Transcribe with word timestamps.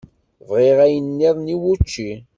Bɣiɣ 0.47 0.77
ayen-nniḍen 0.85 1.53
i 1.55 1.57
wučči. 1.61 2.11